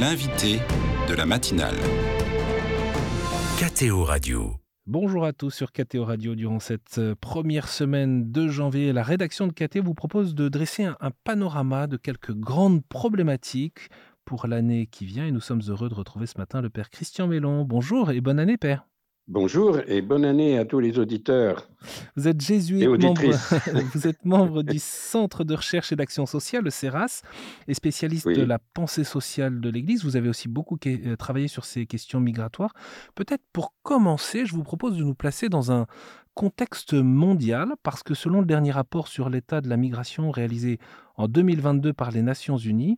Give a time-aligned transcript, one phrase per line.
[0.00, 0.60] L'invité
[1.08, 1.74] de la matinale.
[3.58, 4.54] KTO Radio.
[4.86, 6.36] Bonjour à tous sur KTO Radio.
[6.36, 10.84] Durant cette euh, première semaine de janvier, la rédaction de KTO vous propose de dresser
[10.84, 13.88] un, un panorama de quelques grandes problématiques
[14.24, 15.26] pour l'année qui vient.
[15.26, 17.64] Et nous sommes heureux de retrouver ce matin le Père Christian Mélon.
[17.64, 18.87] Bonjour et bonne année, Père.
[19.30, 21.68] Bonjour et bonne année à tous les auditeurs.
[22.16, 23.20] Vous êtes jésuite, Et membre,
[23.94, 27.20] vous êtes membre du Centre de recherche et d'action sociale, le CERAS,
[27.66, 28.38] et spécialiste Oui.
[28.38, 30.02] de la pensée sociale de l'Église.
[30.02, 32.72] Vous avez aussi beaucoup euh, travaillé sur ces questions migratoires.
[33.16, 35.86] Peut-être pour commencer, je vous propose de nous placer dans un
[36.32, 40.78] contexte mondial, parce que selon le dernier rapport sur l'état de la migration réalisé
[41.18, 42.96] en 2022 par les Nations Unies,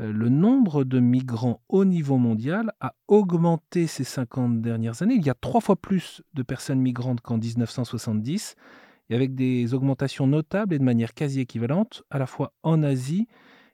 [0.00, 5.14] euh, le nombre de migrants au niveau mondial a augmenté ces 50 dernières années.
[5.14, 8.56] Il y a trois fois plus de personnes migrantes qu'en 1970,
[9.10, 13.28] et avec des augmentations notables et de manière quasi équivalente, à la fois en Asie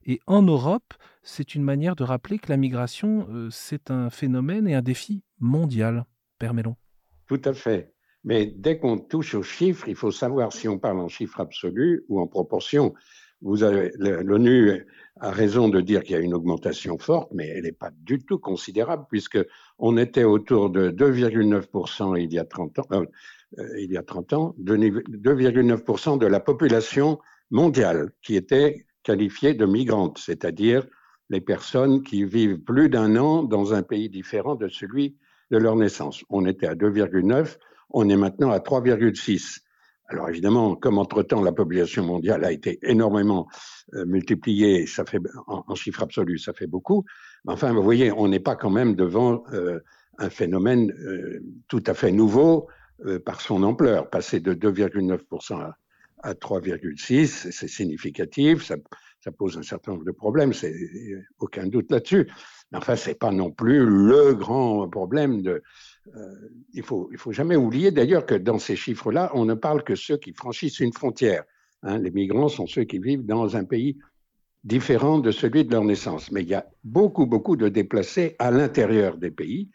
[0.04, 0.94] et en Europe.
[1.22, 5.22] C'est une manière de rappeler que la migration, euh, c'est un phénomène et un défi
[5.38, 6.04] mondial.
[6.38, 6.52] Père.
[7.26, 7.94] Tout à fait.
[8.24, 12.04] Mais dès qu'on touche aux chiffres, il faut savoir si on parle en chiffres absolus
[12.08, 12.94] ou en proportion.
[13.44, 14.86] Vous avez, l'ONU
[15.20, 18.18] a raison de dire qu'il y a une augmentation forte, mais elle n'est pas du
[18.18, 19.38] tout considérable puisque
[19.78, 23.04] on était autour de 2,9% il y a 30 ans, euh,
[23.58, 27.18] euh, il y a 30 ans, de niveau- 2,9% de la population
[27.50, 30.86] mondiale qui était qualifiée de migrante, c'est-à-dire
[31.28, 35.16] les personnes qui vivent plus d'un an dans un pays différent de celui
[35.50, 36.24] de leur naissance.
[36.30, 37.58] On était à 2,9,
[37.90, 39.63] on est maintenant à 3,6.
[40.14, 43.48] Alors évidemment, comme entre-temps la population mondiale a été énormément
[43.94, 47.04] euh, multipliée, ça fait en, en chiffres absolus, ça fait beaucoup.
[47.44, 49.80] Mais enfin, vous voyez, on n'est pas quand même devant euh,
[50.18, 52.68] un phénomène euh, tout à fait nouveau
[53.26, 54.08] par son ampleur.
[54.08, 55.76] Passer de 2,9% à,
[56.22, 58.76] à 3,6, c'est significatif, ça,
[59.36, 60.72] pose un certain nombre de problèmes, c'est
[61.40, 62.30] aucun doute là-dessus.
[62.70, 65.60] Mais enfin, c'est pas non plus le grand problème de.
[66.16, 66.34] Euh,
[66.72, 69.94] il faut, il faut jamais oublier d'ailleurs que dans ces chiffres-là, on ne parle que
[69.94, 71.44] ceux qui franchissent une frontière.
[71.82, 71.98] hein.
[71.98, 73.98] les migrants sont ceux qui vivent dans un pays
[74.64, 76.30] différent de celui de leur naissance.
[76.30, 79.70] Mais il y a beaucoup, beaucoup de déplacés à l'intérieur des pays.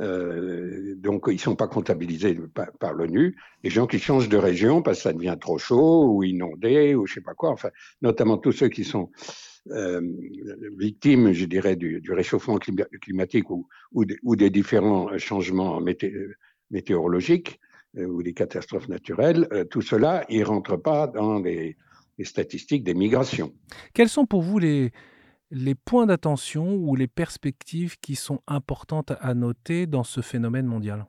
[0.00, 3.36] Euh, donc, ils ne sont pas comptabilisés par, par l'ONU.
[3.62, 7.06] Les gens qui changent de région parce que ça devient trop chaud ou inondé ou
[7.06, 7.50] je sais pas quoi.
[7.50, 7.70] Enfin,
[8.00, 9.10] notamment tous ceux qui sont
[10.78, 16.12] victimes, je dirais, du, réchauffement clima- climatique ou, ou, des, différents changements mété-
[16.70, 17.60] météorologiques
[17.96, 19.46] euh, ou des catastrophes naturelles.
[19.52, 21.76] euh, tout cela, il rentre pas dans les,
[22.24, 23.52] statistiques des migrations.
[23.94, 24.92] Quels sont pour vous les
[25.84, 31.06] points d'attention ou les perspectives qui sont importantes à noter dans ce phénomène mondial?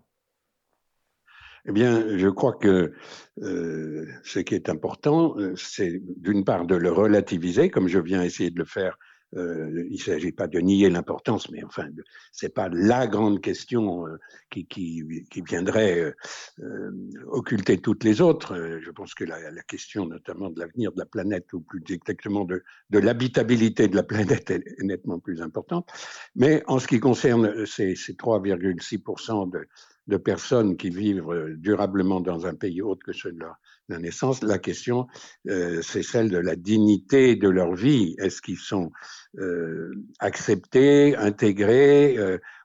[1.66, 2.94] Eh bien, je crois que
[3.42, 8.22] euh, ce qui est important, euh, c'est d'une part de le relativiser, comme je viens
[8.22, 8.98] essayer de le faire.
[9.36, 11.88] Euh, il ne s'agit pas de nier l'importance, mais enfin,
[12.32, 14.18] c'est pas la grande question euh,
[14.52, 16.12] qui, qui, qui viendrait euh,
[16.60, 16.92] euh,
[17.28, 18.80] occulter toutes les autres.
[18.84, 22.46] Je pense que la, la question, notamment de l'avenir de la planète, ou plus exactement
[22.46, 25.90] de, de l'habitabilité de la planète, est nettement plus importante.
[26.36, 29.66] Mais en ce qui concerne ces, ces 3,6% de,
[30.08, 33.56] de personnes qui vivent euh, durablement dans un pays autre que ceux de leur,
[33.90, 35.08] naissance, la question,
[35.50, 38.16] euh, c'est celle de la dignité de leur vie.
[38.18, 38.92] Est-ce qu'ils sont
[39.38, 42.18] euh, acceptés, intégrés,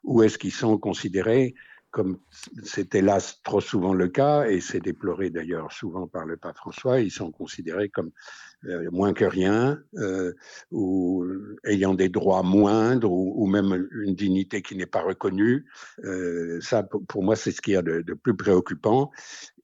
[0.04, 1.54] ou est-ce qu'ils sont considérés
[1.90, 2.18] comme
[2.64, 7.00] c'est hélas trop souvent le cas, et c'est déploré d'ailleurs souvent par le pape François,
[7.00, 8.10] ils sont considérés comme
[8.64, 10.32] euh, moins que rien, euh,
[10.72, 11.24] ou
[11.64, 15.66] ayant des droits moindres, ou, même une dignité qui n'est pas reconnue.
[16.04, 19.12] Euh, ça, pour, moi, c'est ce qu'il y a de, plus préoccupant.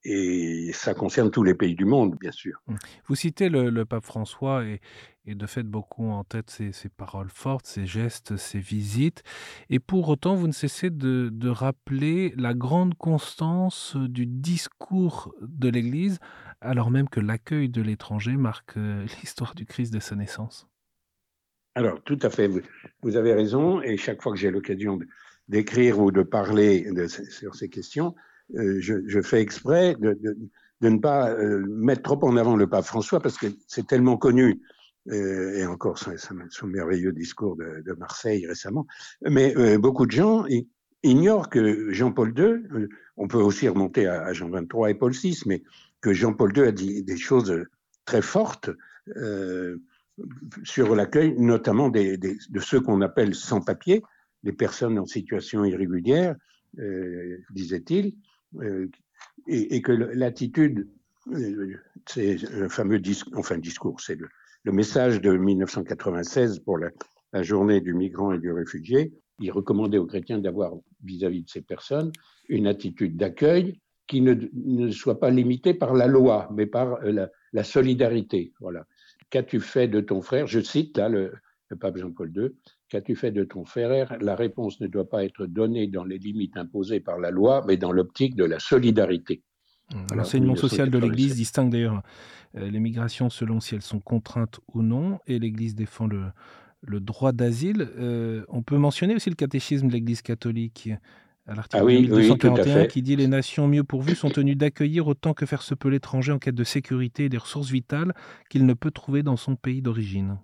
[0.05, 2.63] Et ça concerne tous les pays du monde, bien sûr.
[3.07, 4.81] Vous citez le, pape François et,
[5.27, 9.23] de fait beaucoup en tête ses, paroles fortes, ses gestes, ses visites.
[9.71, 16.21] Et pour autant, vous ne cessez de rappeler la grande constance du discours de l'Église,
[16.65, 20.67] alors même que l'accueil de l'étranger marque euh, l'histoire du Christ de sa naissance.
[21.77, 22.49] Alors, tout à fait,
[23.03, 23.83] vous, avez raison.
[23.83, 24.99] Et chaque fois que j'ai l'occasion
[25.49, 28.15] d'écrire ou de parler sur ces questions,
[28.57, 30.17] euh, je, fais exprès de,
[30.81, 34.63] ne pas euh, mettre trop en avant le pape François parce que c'est tellement connu.
[35.13, 38.87] Et encore son, merveilleux discours de, Marseille récemment.
[39.21, 40.47] Mais beaucoup de gens
[41.03, 42.89] ignorent que Jean-Paul II,
[43.19, 45.63] on peut aussi remonter à, à Jean 23 et Paul VI, mais
[46.05, 47.65] que Jean-Paul II a dit des choses
[48.05, 48.69] très fortes
[49.17, 49.79] euh,
[50.63, 54.03] sur l'accueil, notamment de ceux qu'on appelle sans-papiers,
[54.43, 56.37] les personnes en situation irrégulière,
[56.79, 58.17] euh, disait-il,
[58.61, 58.91] euh,
[59.47, 60.91] et, que l'attitude,
[62.07, 68.39] c'est le fameux discours, c'est le, message de 1996 pour la journée du migrant et
[68.39, 72.13] du réfugié, il recommandait aux chrétiens d'avoir vis-à-vis de ces personnes
[72.51, 77.65] une attitude d'accueil qui ne, soit pas limitée par la loi, mais par euh, la,
[77.65, 78.53] solidarité.
[78.61, 78.87] Voilà.
[79.31, 81.33] Qu'as-tu fait de ton frère Je cite là le,
[81.69, 82.51] le pape Jean-Paul II.
[82.89, 84.17] Qu'as-tu fait de ton frère?
[84.21, 87.77] La réponse ne doit pas être donnée dans les limites imposées par la loi, mais
[87.77, 89.43] dans l'optique de la solidarité.
[89.93, 90.15] Mmh.
[90.15, 92.03] L'enseignement social de l'Église distingue d'ailleurs
[92.57, 96.27] euh, les migrations selon si elles sont contraintes ou non, et l'Église défend le,
[96.83, 97.89] le droit d'asile.
[97.97, 100.91] Euh, on peut mentionner aussi le catéchisme de l'Église catholique
[101.47, 105.47] à l'article ah 1241 qui dit les nations mieux pourvues sont tenues d'accueillir autant que
[105.47, 108.15] faire se peut l'étranger en quête de sécurité et des ressources vitales
[108.49, 110.39] qu'il ne peut trouver dans son pays d'origine.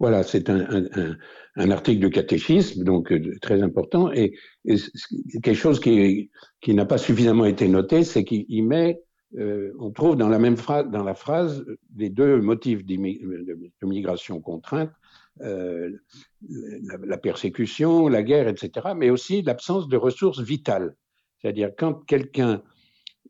[0.00, 4.10] Voilà, c'est un, article de catéchisme, donc euh, très important.
[4.12, 4.34] Et,
[5.42, 6.30] quelque chose qui,
[6.60, 9.00] qui n'a pas suffisamment été noté, c'est qu'il met,
[9.38, 11.64] euh, on trouve dans la même phrase, dans la phrase,
[11.96, 14.90] les deux motifs de migration contrainte,
[15.42, 15.90] euh,
[17.02, 20.96] la, persécution, la guerre, etc., mais aussi l'absence de ressources vitales.
[21.40, 22.62] C'est-à-dire quand quelqu'un,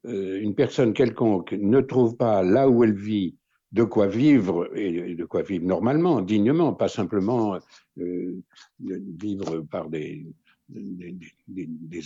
[0.04, 3.36] une personne quelconque ne trouve pas là où elle vit
[3.74, 7.58] de quoi vivre et de quoi vivre normalement, dignement, pas simplement
[7.98, 8.40] euh,
[8.80, 10.24] vivre par des,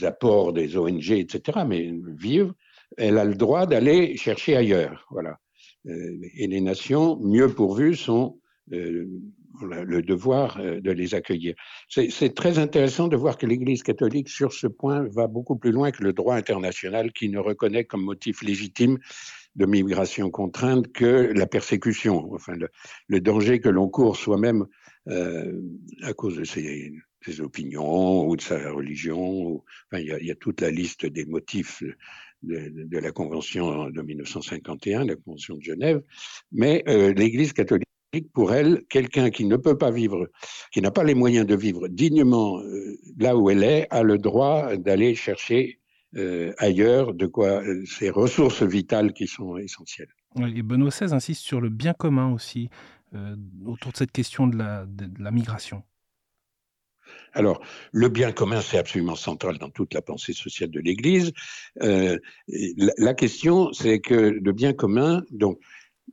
[0.03, 2.55] apports des ONG, etc., mais vivre,
[2.97, 5.07] elle a le droit d'aller chercher ailleurs.
[5.11, 5.39] Voilà.
[5.87, 8.41] Euh, et les nations mieux pourvues sont
[8.73, 9.07] euh,
[9.61, 11.55] le devoir de les accueillir.
[11.89, 15.91] C'est très intéressant de voir que l'Église catholique, sur ce point, va beaucoup plus loin
[15.91, 18.99] que le droit international qui ne reconnaît comme motif légitime
[19.57, 22.55] de migration contrainte que la persécution, enfin
[23.09, 24.67] le, danger que l'on court soi-même
[25.09, 25.61] euh,
[26.03, 26.93] à cause de ses,
[27.41, 29.63] opinions ou de sa religion.
[29.91, 31.83] enfin, il, y a, toute la liste des motifs
[32.43, 36.01] de, la Convention de 1951, la Convention de Genève,
[36.53, 37.88] mais euh, l'Église catholique
[38.33, 40.29] pour elle, quelqu'un qui ne peut pas vivre,
[40.73, 44.19] qui n'a pas les moyens de vivre dignement euh, là où elle est, a le
[44.19, 45.79] droit d'aller chercher
[46.17, 50.09] euh, ailleurs de quoi euh, ces ressources vitales qui sont essentielles.
[50.41, 52.71] et Benoît XVI insiste sur le bien commun aussi
[53.65, 55.83] autour de cette question de la, migration.
[57.33, 61.33] Alors, le bien commun, c'est absolument central dans toute la pensée sociale de l'Église.
[61.79, 65.59] la, question, c'est que le bien commun, donc,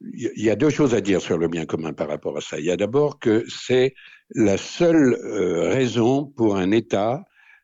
[0.02, 2.60] il y a deux choses à dire sur le bien commun par rapport à ça.
[2.60, 3.94] Il y a d'abord que c'est
[4.34, 5.16] la seule
[5.72, 7.24] raison pour un État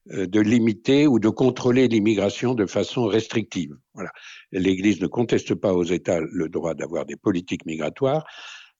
[0.09, 3.77] euh, de limiter ou de contrôler l'immigration de façon restrictive.
[3.93, 4.09] Voilà.
[4.51, 8.25] L'Église ne conteste pas aux États le droit d'avoir des politiques migratoires,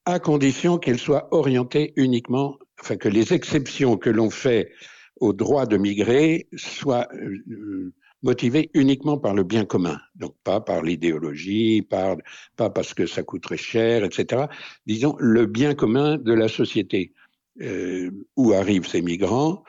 [0.06, 4.71] à condition qu'elles soient orientées uniquement, enfin que les exceptions que l'on fait
[5.18, 10.83] au droit de migrer soient euh, motivées uniquement par le bien commun, donc pas par
[10.83, 12.15] l'idéologie, pas,
[12.56, 14.45] pas parce que ça coûterait cher, etc.
[14.85, 17.13] Disons le bien commun de la société.
[17.59, 19.63] Euh, où arrivent ces migrants,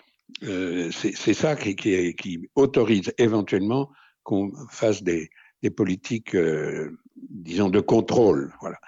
[0.45, 3.91] euh, c'est ça qui, autorise éventuellement
[4.23, 5.31] qu'on fasse des,
[5.77, 8.55] politiques, euh, disons, de contrôle.
[8.61, 8.79] Voilà.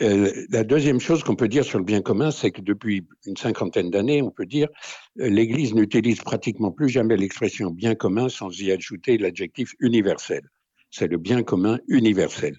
[0.00, 3.36] Euh, la deuxième chose qu'on peut dire sur le bien commun, c'est que depuis une
[3.36, 4.68] cinquantaine d'années, on peut dire,
[5.16, 10.42] l'Église n'utilise pratiquement plus jamais l'expression bien commun sans y ajouter l'adjectif universel.
[10.90, 12.56] C'est le bien commun universel.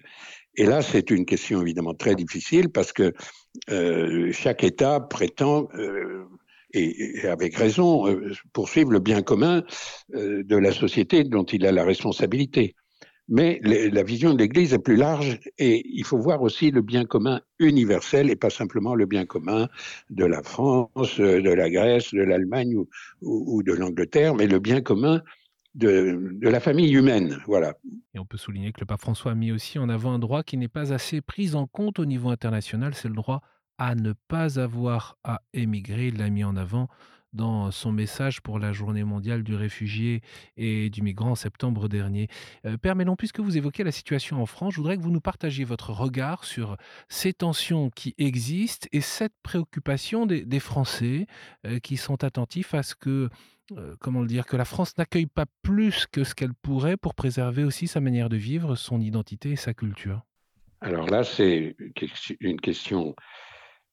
[0.55, 3.13] Et là, c'est une question évidemment très difficile parce que
[4.31, 5.69] chaque État prétend
[6.73, 9.63] et, avec raison, euh, poursuivre le bien commun
[10.15, 12.75] euh, de la société dont il a la responsabilité.
[13.29, 17.05] Mais la vision de l'Église est plus large et il faut voir aussi le bien
[17.05, 19.69] commun universel et pas simplement le bien commun
[20.09, 22.75] de la France, de la Grèce, de l'Allemagne
[23.21, 25.21] ou, de l'Angleterre, mais le bien commun
[25.75, 27.37] de, de, la famille humaine.
[27.45, 27.75] Voilà.
[28.15, 30.41] Et on peut souligner que le pape François a mis aussi en avant un droit
[30.41, 33.43] qui n'est pas assez pris en compte au niveau international, c'est le droit
[33.77, 36.07] à ne pas avoir à émigrer.
[36.07, 36.89] Il l'a mis en avant
[37.33, 40.21] dans son message pour la journée mondiale du réfugié
[40.57, 42.27] et du migrant en septembre dernier.
[42.81, 45.63] Père Mélon, puisque vous évoquez la situation en France, je voudrais que vous nous partagiez
[45.63, 51.25] votre regard sur ces tensions qui existent et cette préoccupation des, Français
[51.83, 53.29] qui sont attentifs à ce que,
[53.99, 57.63] comment le dire, que la France n'accueille pas plus que ce qu'elle pourrait pour préserver
[57.63, 60.23] aussi sa manière de vivre, son identité et sa culture.
[60.81, 61.75] Alors là, c'est
[62.39, 63.15] une question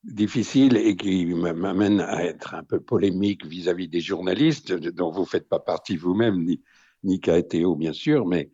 [0.04, 5.26] difficile et qui m'amène à être un peu polémique vis-à-vis des journalistes, dont vous ne
[5.26, 6.62] faites pas partie vous-même, ni,
[7.02, 8.50] ni KTO bien sûr, mais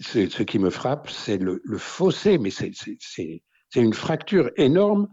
[0.00, 3.40] ce qui me frappe, c'est le, fossé, mais c'est
[3.74, 5.08] une fracture énorme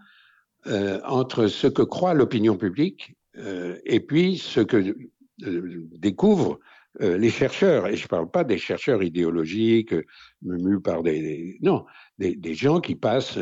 [0.67, 4.95] euh, entre ce que croit l'opinion publique euh, et puis ce que
[5.43, 6.59] euh, découvrent
[6.99, 7.87] les chercheurs.
[7.87, 9.95] Et je ne parle pas des chercheurs idéologiques,
[10.43, 11.85] mus par des, non,
[12.19, 13.39] des, gens qui passent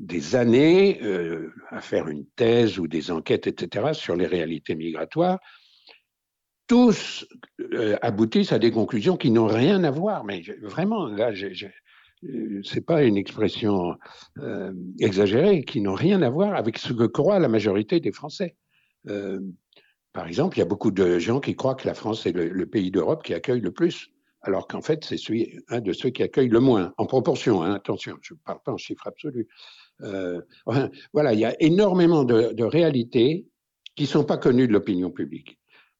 [0.00, 1.00] des années
[1.68, 5.38] à faire une thèse ou des enquêtes, etc., sur les réalités migratoires,
[6.66, 7.26] tous
[8.00, 10.24] aboutissent à des conclusions qui n'ont rien à voir.
[10.24, 11.32] Mais vraiment, là,
[12.64, 13.94] c'est pas une expression
[14.98, 18.56] exagérée, qui n'ont rien à voir avec ce que croit la majorité des Français.
[20.12, 22.66] par exemple, il y a beaucoup de gens qui croient que la France est le
[22.66, 24.10] pays d'Europe qui accueille le plus
[24.42, 25.16] alors qu'en fait, c'est
[25.68, 28.72] un de ceux qui accueillent le moins, en proportion, hein, attention, je ne parle pas
[28.72, 29.48] en chiffre absolu.
[30.02, 30.40] Euh,
[31.12, 33.46] voilà, il y a énormément de, réalités
[33.96, 35.58] qui ne sont pas connues de l'opinion publique.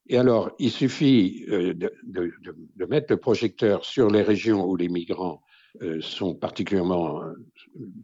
[0.09, 5.43] Et alors, il suffit euh, de, mettre le projecteur sur les régions où les migrants
[5.83, 7.23] euh, sont particulièrement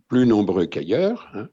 [0.08, 1.28] plus nombreux qu'ailleurs.
[1.34, 1.48] Hein.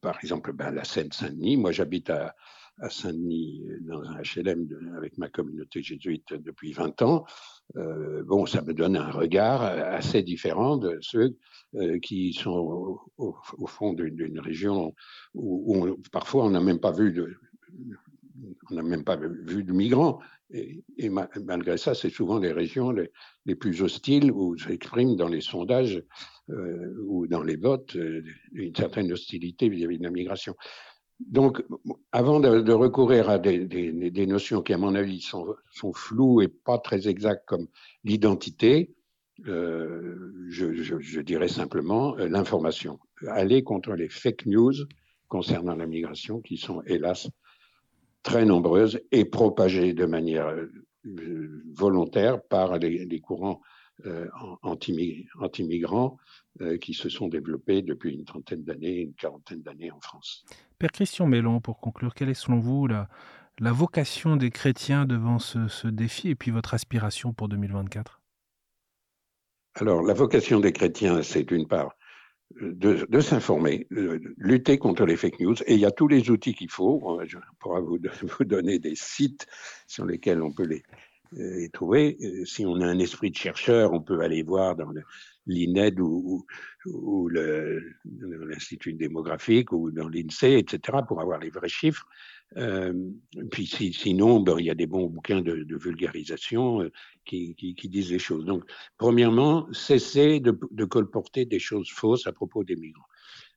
[0.00, 2.36] par exemple, ben, la Seine-Saint-Denis, moi j'habite à,
[2.80, 7.24] à Saint-Denis, dans un HLM avec ma communauté jésuite depuis 20 ans,
[7.76, 11.36] euh, bon, ça me donne un regard assez différent de ceux
[11.74, 14.94] euh, qui sont au, fond d'une région
[15.34, 17.36] où, parfois on n'a même pas vu de,
[19.72, 20.18] migrants.
[20.52, 20.82] Et,
[21.44, 26.02] malgré ça, c'est souvent les régions les, plus hostiles où s'exprime dans les sondages
[26.48, 27.96] euh, ou dans les votes
[28.52, 30.56] une certaine hostilité vis à -vis de la migration.
[31.26, 31.62] Donc,
[32.12, 35.54] avant de, recourir à des, notions qui, à mon avis, sont,
[35.92, 37.68] floues et pas très exactes comme
[38.04, 38.94] l'identité,
[39.46, 42.98] euh, je, dirais simplement euh, l'information.
[43.28, 44.74] Aller contre les fake news
[45.28, 47.28] concernant la migration, qui sont hélas
[48.22, 53.60] très nombreuses et propagées de manière euh, volontaire par les, courants
[54.62, 56.16] anti-migrants
[56.80, 60.44] qui se sont développés depuis une trentaine d'années, une quarantaine d'années en France.
[60.78, 63.08] Père Christian Mélon, pour conclure, quelle est selon vous la,
[63.60, 68.22] la vocation des chrétiens devant ce, défi et puis votre aspiration pour 2024
[69.74, 71.94] Alors, la vocation des chrétiens, c'est d'une part
[72.58, 76.70] de, s'informer, lutter contre les fake news, et il y a tous les outils qu'il
[76.70, 77.20] faut.
[77.26, 77.98] Je pourrais vous,
[78.38, 79.46] vous, donner des sites
[79.86, 80.82] sur lesquels on peut les,
[81.32, 82.16] les trouver.
[82.44, 84.92] Si on a un esprit de chercheur, on peut aller voir dans
[85.46, 86.44] l'INED ou,
[87.30, 92.06] l'Institut démographique ou dans l'INSEE, etc., pour avoir les vrais chiffres.
[92.56, 92.92] Euh,
[93.50, 96.90] puis sinon, ben, il y a des bons bouquins de, vulgarisation euh,
[97.24, 98.44] qui, disent les choses.
[98.44, 98.64] Donc,
[98.98, 103.06] premièrement, cesser de, colporter des choses fausses à propos des migrants.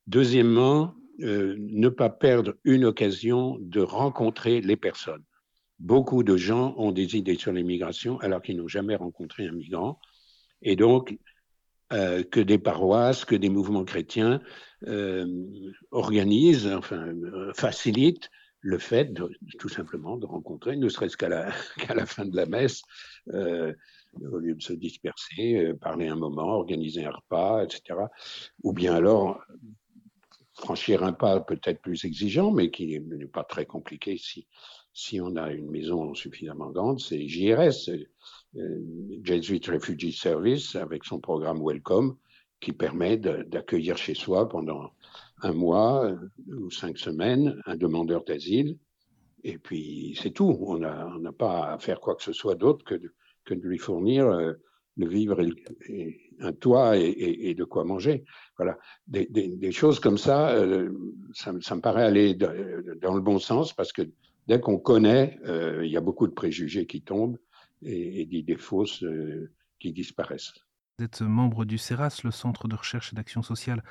[0.06, 5.24] Deuxièmement, euh, ne pas perdre une occasion de rencontrer les personnes.
[5.84, 10.00] Beaucoup de gens ont des idées sur l'immigration alors qu'ils n'ont jamais rencontré un migrant.
[10.62, 11.18] Et donc,
[11.92, 14.42] euh, que des paroisses, que des mouvements chrétiens
[14.88, 15.28] euh,
[15.92, 18.30] organisent, enfin, euh, facilitent
[18.62, 19.14] le fait
[19.60, 21.52] tout simplement de rencontrer, ne serait-ce qu'à la,
[21.94, 22.82] la, fin de la messe,
[23.28, 28.00] au lieu de se disperser, parler un moment, organiser un repas, etc.
[28.64, 29.44] Ou bien alors
[30.54, 34.48] franchir un pas peut-être plus exigeant, mais qui n'est pas très compliqué si,
[34.94, 37.90] si on a une maison suffisamment grande, c'est JRS,
[38.56, 38.82] euh,
[39.24, 42.16] Jesuit Refugee Service, avec son programme Welcome,
[42.60, 44.92] qui permet d'accueillir chez soi pendant
[45.42, 48.78] un mois euh, ou cinq semaines un demandeur d'asile.
[49.44, 50.58] Et puis c'est tout.
[50.62, 52.96] On n'a pas à faire quoi que ce soit d'autre que,
[53.54, 54.54] de lui fournir euh,
[54.96, 55.44] le vivre
[56.40, 58.24] un toit et, de quoi manger.
[58.58, 60.56] Voilà, des, choses comme ça,
[61.34, 64.04] ça, ça, me paraît aller dans le bon sens parce que
[64.48, 67.38] dès qu'on connaît, il y a beaucoup de préjugés qui tombent
[67.86, 70.54] et, d'idées fausses euh, qui disparaissent.
[71.00, 73.84] Vous êtes membre du CERAS, le Centre de recherche et d'action sociale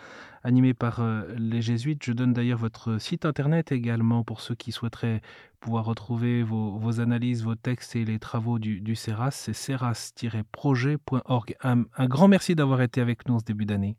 [0.45, 2.05] animé par euh, les jésuites.
[2.05, 5.21] Je donne d'ailleurs votre site internet également pour ceux qui souhaiteraient
[5.59, 9.33] pouvoir retrouver vos, analyses, vos textes et les travaux du, du CERAS.
[9.33, 11.57] C'est ceras-projet.org.
[11.63, 13.97] Un, un grand merci d'avoir été avec nous en ce début d'année.